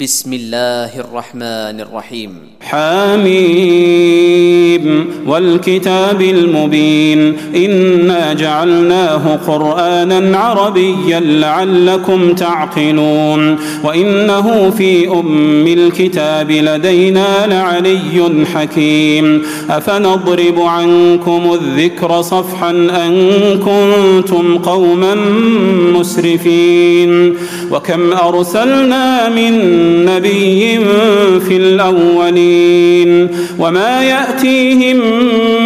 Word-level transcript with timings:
بسم 0.00 0.32
الله 0.32 1.00
الرحمن 1.00 1.80
الرحيم 1.80 2.34
حميم 2.60 4.02
والكتاب 5.26 6.22
المبين 6.22 7.36
إنا 7.56 8.32
جعلناه 8.32 9.36
قرآنا 9.46 10.38
عربيا 10.38 11.20
لعلكم 11.20 12.34
تعقلون 12.34 13.58
وإنه 13.84 14.70
في 14.70 15.08
أم 15.08 15.66
الكتاب 15.66 16.50
لدينا 16.50 17.46
لعلي 17.46 18.46
حكيم 18.54 19.42
أفنضرب 19.70 20.60
عنكم 20.60 21.58
الذكر 21.60 22.22
صفحا 22.22 22.70
أن 22.70 23.12
كنتم 23.58 24.58
قوما 24.58 25.14
مسرفين 25.94 27.36
وكم 27.70 28.12
أرسلنا 28.12 29.28
من 29.28 29.81
نبي 30.08 30.78
في 31.48 31.56
الأولين 31.56 33.28
وما 33.58 34.02
يأتيهم 34.02 34.96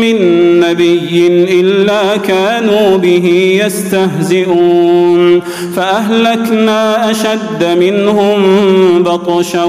من 0.00 0.16
نبي 0.60 1.26
إلا 1.60 2.16
كانوا 2.16 2.96
به 2.96 3.58
يستهزئون 3.64 5.40
فأهلكنا 5.76 7.10
أشد 7.10 7.64
منهم 7.80 8.42
بطشا 9.02 9.64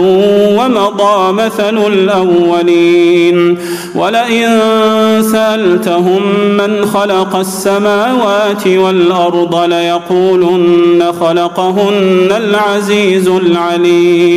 ومضى 0.57 1.33
مثل 1.33 1.77
الأولين 1.87 3.57
ولئن 3.95 4.59
سألتهم 5.31 6.21
من 6.57 6.85
خلق 6.85 7.35
السماوات 7.35 8.67
والأرض 8.67 9.55
ليقولن 9.69 11.03
خلقهن 11.19 12.27
العزيز 12.37 13.27
العليم 13.27 14.36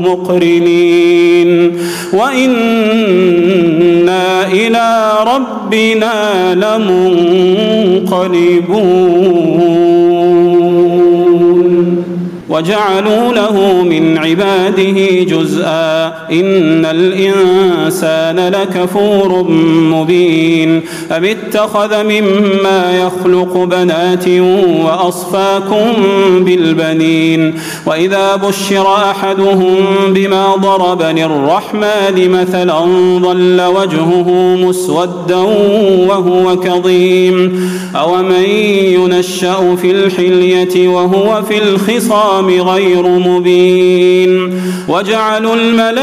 مقرنين. 0.00 1.76
وإنا 2.12 2.52
إلى 4.52 5.12
ربنا 5.26 6.54
لمنقلبون. 6.54 7.74
وجعلوا 12.54 13.32
له 13.32 13.82
من 13.82 14.18
عباده 14.18 15.22
جزءا 15.22 16.06
إن 16.30 16.84
الإنسان 16.84 18.48
لكفور 18.48 19.42
مبين 19.92 20.82
أم 21.12 21.24
اتخذ 21.24 22.02
مما 22.02 22.98
يخلق 22.98 23.56
بنات 23.56 24.28
وأصفاكم 24.84 25.84
بالبنين 26.38 27.54
وإذا 27.86 28.36
بشر 28.36 28.94
أحدهم 28.94 29.76
بما 30.08 30.56
ضرب 30.56 31.02
للرحمن 31.02 32.30
مثلا 32.30 32.78
ظل 33.18 33.60
وجهه 33.60 34.56
مسودا 34.56 35.42
وهو 36.08 36.56
كظيم 36.60 37.60
أومن 37.96 38.44
ينشأ 38.94 39.76
في 39.76 39.90
الحلية 39.90 40.88
وهو 40.88 41.42
في 41.42 41.58
الخصام 41.58 42.43
الخصام 42.48 42.68
غير 42.68 43.02
مبين. 43.02 44.60
وجعلوا 44.88 45.54
الملائكة 45.56 45.94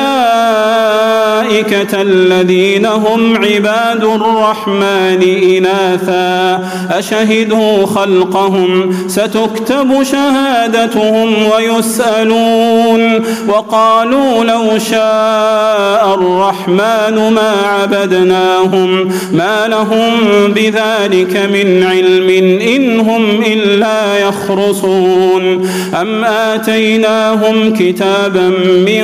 الذين 2.01 2.85
هم 2.85 3.35
عباد 3.35 4.03
الرحمن 4.03 5.21
إناثا. 5.57 6.59
أشهدوا 6.91 7.85
خلقهم 7.85 8.95
ستكتب 9.07 10.03
شهادتهم 10.03 11.33
ويسألون. 11.55 13.23
وقالوا 13.47 14.43
لو 14.43 14.79
شاء 14.91 16.13
الرحمن 16.13 17.33
ما 17.33 17.53
عبدناهم 17.65 19.11
ما 19.33 19.67
لهم 19.67 20.11
بذلك 20.47 21.37
من 21.53 21.83
علم 21.83 22.29
إن 22.61 22.99
هم 22.99 23.43
إلا 23.45 24.19
يخرصون. 24.27 25.69
أم 26.01 26.20
آتيناهم 26.23 27.73
كتابا 27.73 28.49
من 28.85 29.03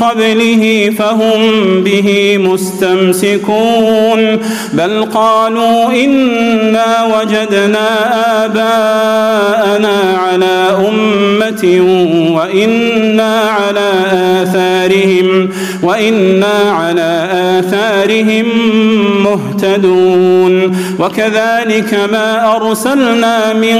قبله 0.00 0.92
فهم 0.98 1.40
به 1.84 2.38
مستمسكون 2.38 4.38
بل 4.72 5.04
قالوا 5.04 5.92
إنا 6.04 7.04
وجدنا 7.04 7.88
آباءنا 8.44 10.18
على 10.18 10.76
أمة 10.88 11.80
وإنا 12.34 13.40
على 13.40 13.90
آثارهم 14.42 15.48
وإنا 15.82 16.70
على 16.70 17.28
آثارهم 17.58 18.46
مهتدون 19.22 20.76
وكذلك 20.98 21.94
ما 22.12 22.56
أرسلنا 22.56 23.52
من 23.52 23.78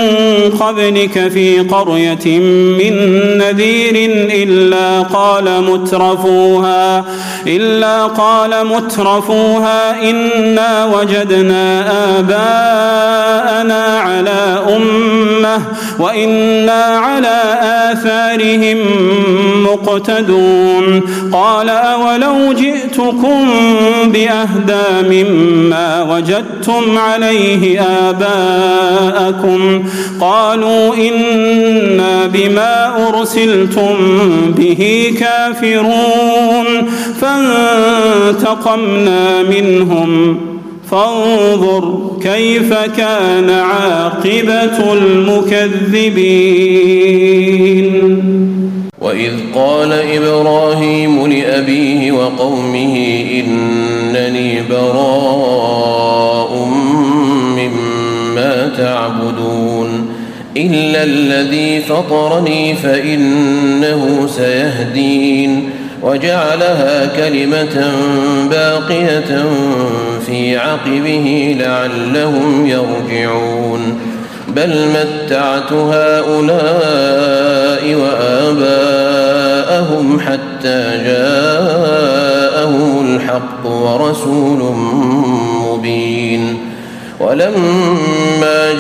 قبلك 0.60 1.28
في 1.28 1.58
قرية 1.60 2.40
من 2.78 2.94
نذير 3.38 3.94
إلا 4.42 5.00
قال 5.00 5.62
مترفوها 5.62 7.04
إلا 7.46 8.06
قال 8.06 8.66
مترفوها 8.66 10.10
إنا 10.10 10.84
وجدنا 10.84 11.84
آباءنا 12.18 13.98
على 13.98 14.62
أمة 14.76 15.58
وإنا 15.98 16.82
على 16.82 17.42
آثارهم 17.92 18.78
مقتدون. 19.62 21.00
قال 21.32 21.68
أولو 21.68 22.52
جئتكم 22.52 23.50
بأهدى 24.06 25.08
مما 25.08 26.02
وجدتم 26.02 26.98
عليه 26.98 27.80
آباءكم؟ 27.80 29.84
قالوا 30.20 30.94
إنا 30.94 32.26
بما 32.26 32.51
أرسلتم 32.58 33.94
به 34.56 35.14
كافرون. 35.20 36.66
فانتقمنا 37.20 39.42
منهم. 39.42 40.40
فانظر 40.90 42.10
كيف 42.22 42.72
كان 42.72 43.50
عاقبة 43.50 44.92
المكذبين. 44.92 46.52
وإذ 49.00 49.32
قال 49.54 49.92
إبراهيم 49.92 51.26
لأبيه 51.26 52.12
وقومه 52.12 53.24
إنني 53.30 54.62
براء 54.70 56.68
مما 57.56 58.72
تعبدون. 58.78 60.01
إلا 60.56 61.02
الذي 61.02 61.80
فطرني 61.80 62.74
فإنه 62.74 64.26
سيهدين 64.36 65.70
وجعلها 66.02 67.06
كلمة 67.16 67.92
باقية 68.50 69.44
في 70.26 70.58
عقبه 70.58 71.56
لعلهم 71.60 72.66
يرجعون. 72.66 74.00
بل 74.48 74.88
متعت 74.88 75.72
هؤلاء 75.72 76.34
وآباءهم 77.94 79.40
حتى 80.20 81.00
جاءهم 81.04 82.82
الحق 83.06 83.66
ورسول 83.66 84.74
مبين. 85.66 86.58
ولما 87.20 88.72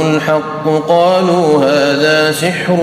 الحق 0.00 0.88
قالوا 0.88 1.64
هذا 1.64 2.32
سحر 2.32 2.80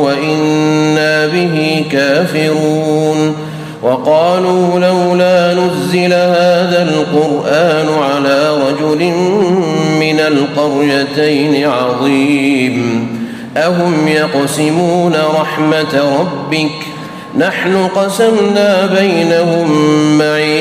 وإنا 0.00 1.26
به 1.26 1.84
كافرون 1.92 3.36
وقالوا 3.82 4.80
لولا 4.80 5.54
نزل 5.54 6.12
هذا 6.12 6.88
القرآن 6.88 7.86
على 8.02 8.50
رجل 8.50 9.12
من 10.00 10.20
القريتين 10.20 11.68
عظيم 11.68 13.08
أهم 13.56 14.08
يقسمون 14.08 15.14
رحمة 15.40 16.18
ربك 16.20 16.70
نحن 17.38 17.86
قسمنا 17.86 18.86
بينهم 18.86 19.70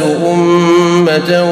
أمة 0.00 1.44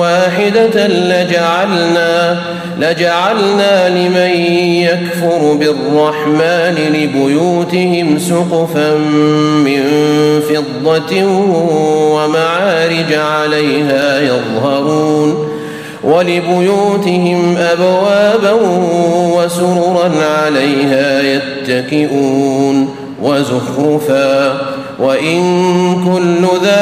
واحدة 0.00 0.86
لجعلنا 0.86 2.38
لجعلنا 2.78 3.88
لمن 3.88 4.42
يكفر 4.82 5.52
بالرحمن 5.52 6.74
لبيوتهم 6.94 8.18
سقفا 8.18 8.94
من 9.64 9.82
فضة 10.48 11.24
ومعارج 12.14 13.12
عليها 13.12 14.20
يظهرون 14.20 15.48
ولبيوتهم 16.04 17.56
أبوابا 17.56 18.52
وسررا 19.36 20.10
عليها 20.24 21.22
يتكئون 21.22 22.88
وزخرفا 23.22 24.60
وإن 24.98 25.42
كل 26.04 26.66
ذلك 26.66 26.81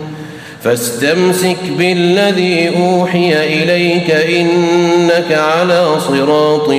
فاستمسك 0.63 1.57
بالذي 1.77 2.69
أوحي 2.77 3.33
إليك 3.33 4.11
إنك 4.11 5.31
على 5.31 5.85
صراط 6.07 6.69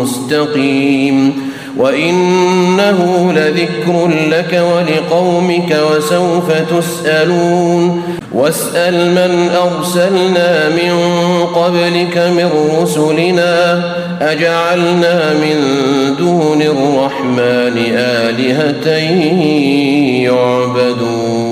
مستقيم 0.00 1.52
وإنه 1.76 3.32
لذكر 3.32 4.08
لك 4.30 4.62
ولقومك 4.74 5.78
وسوف 5.90 6.52
تسألون 6.52 8.02
واسأل 8.32 9.10
من 9.10 9.50
أرسلنا 9.50 10.68
من 10.68 10.94
قبلك 11.54 12.18
من 12.18 12.50
رسلنا 12.82 13.82
أجعلنا 14.20 15.32
من 15.32 15.56
دون 16.18 16.62
الرحمن 16.62 17.78
آلهة 17.96 18.88
يعبدون 20.24 21.51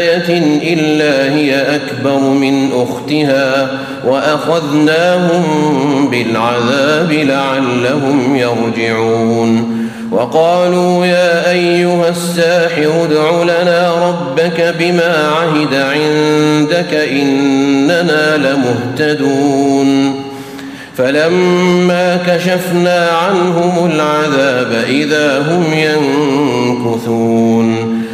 إلا 0.63 1.33
هي 1.35 1.75
أكبر 1.75 2.19
من 2.19 2.69
أختها 2.73 3.79
وأخذناهم 4.05 5.43
بالعذاب 6.11 7.11
لعلهم 7.11 8.35
يرجعون. 8.35 9.81
وقالوا 10.11 11.05
يا 11.05 11.51
أيها 11.51 12.09
الساحر 12.09 12.91
ادع 13.03 13.43
لنا 13.43 14.09
ربك 14.09 14.75
بما 14.79 15.27
عهد 15.27 15.73
عندك 15.73 16.93
إننا 16.93 18.37
لمهتدون. 18.37 20.15
فلما 20.97 22.17
كشفنا 22.27 23.09
عنهم 23.09 23.91
العذاب 23.91 24.83
إذا 24.89 25.39
هم 25.39 25.63
ينكثون. 26.83 28.00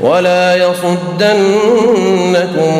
ولا 0.00 0.56
يصدنكم 0.56 1.34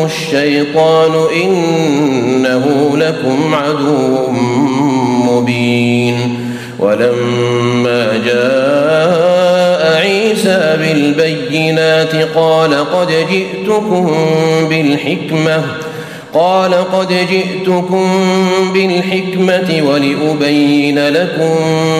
الشيطان 0.05 1.13
إنه 1.45 2.93
لكم 2.97 3.55
عدو 3.55 4.31
مبين 5.25 6.39
ولما 6.79 8.23
جاء 8.27 9.97
عيسى 9.97 10.77
بالبينات 10.79 12.15
قال 12.35 12.75
قد 12.93 13.09
جئتكم 13.31 14.17
بالحكمه 14.69 15.88
قال 16.39 16.75
قد 16.75 17.09
جئتكم 17.09 18.09
بالحكمة 18.75 19.83
ولأبين 19.89 21.09
لكم 21.09 21.55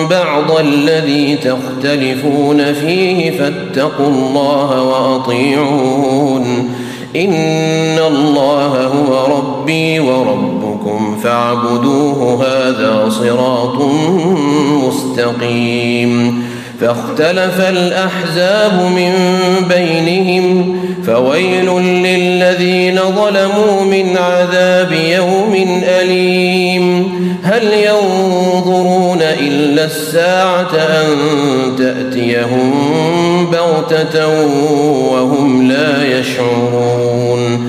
بعض 0.09 0.51
الذي 0.59 1.35
تختلفون 1.35 2.73
فيه 2.73 3.31
فاتقوا 3.31 4.07
الله 4.07 4.83
وأطيعون 4.83 6.69
إن 7.15 7.99
الله 8.07 8.85
هو 8.85 9.37
ربي 9.37 9.99
وربكم 9.99 11.17
فاعبدوه 11.23 12.45
هذا 12.45 13.09
صراط 13.09 13.81
مستقيم 14.87 16.48
فاختلف 16.81 17.61
الأحزاب 17.69 18.73
من 18.73 19.13
بينهم 19.69 20.79
فويل 21.05 21.65
للذين 21.79 22.99
ظلموا 22.99 23.85
من 23.85 24.17
عذاب 24.17 24.91
يوم 24.91 25.81
أليم 25.83 27.09
هل 27.43 27.63
ينظرون 27.73 29.21
إلا 29.21 29.85
الساعة 29.85 30.75
أن 30.75 31.07
تأتيهم 31.77 32.71
بغتة 33.51 34.27
وهم 35.11 35.67
لا 35.67 36.19
يشعرون 36.19 37.68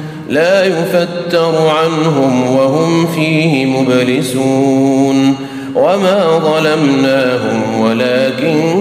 لا 0.31 0.65
يفتر 0.65 1.67
عنهم 1.67 2.55
وهم 2.55 3.07
فيه 3.07 3.65
مبلسون 3.65 5.35
وما 5.75 6.39
ظلمناهم 6.39 7.81
ولكن 7.81 8.73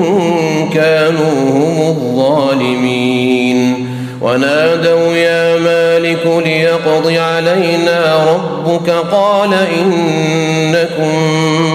كانوا 0.75 1.51
هم 1.51 1.89
الظالمين 1.89 3.87
ونادوا 4.21 5.15
يا 5.17 5.59
مالك 5.59 6.27
ليقض 6.45 7.13
علينا 7.13 8.27
ربك 8.33 8.91
قال 8.91 9.51
إنكم 9.55 11.15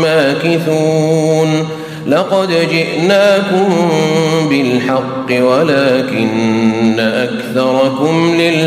ماكثون 0.01 1.67
لقد 2.07 2.49
جئناكم 2.71 3.69
بالحق 4.49 5.45
ولكن 5.45 6.99
أكثركم 6.99 7.64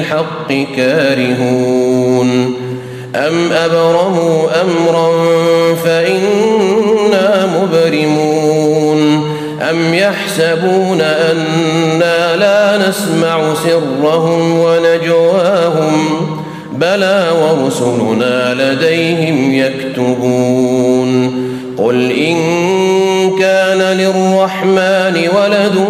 للحق 0.08 0.52
كارهون 0.76 2.54
أم 3.14 3.52
أبرموا 3.52 4.48
أمرا 4.62 5.10
فإنا 5.84 7.46
مبرمون 7.46 9.28
أم 9.70 9.94
يحسبون 9.94 11.00
أنا 11.00 12.36
لا 12.36 12.88
نسمع 12.88 13.54
سرهم 13.64 14.58
ونجواهم 14.58 16.08
بلى 16.72 17.26
ورسلنا 17.42 18.54
لديهم 18.54 19.54
يكتبون 19.54 21.38
قل 21.78 22.12
إن 22.12 22.36
كان 23.38 23.78
للرحمن 23.78 25.28
ولد 25.36 25.84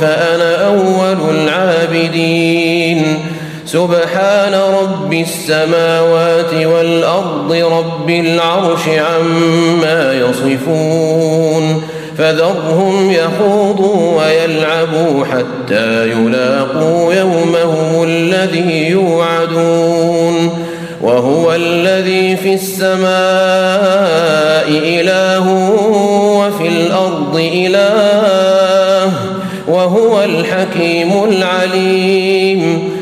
فأنا 0.00 0.66
أول 0.66 1.36
العابدين 1.36 2.61
سبحان 3.72 4.54
رب 4.54 5.12
السماوات 5.12 6.54
والأرض 6.54 7.52
رب 7.52 8.10
العرش 8.10 8.88
عما 8.88 10.12
يصفون 10.12 11.82
فذرهم 12.18 13.10
يخوضوا 13.10 14.22
ويلعبوا 14.22 15.24
حتى 15.24 16.10
يلاقوا 16.10 17.14
يومهم 17.14 18.02
الذي 18.04 18.88
يوعدون 18.88 20.64
وهو 21.02 21.54
الذي 21.54 22.36
في 22.36 22.54
السماء 22.54 23.08
إله 24.68 25.50
وفي 26.38 26.68
الأرض 26.68 27.50
إله 27.54 29.12
وهو 29.68 30.22
الحكيم 30.24 31.24
العليم 31.24 33.01